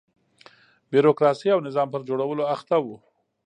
[0.89, 2.85] بیروکراسۍ او نظام پر جوړولو اخته و.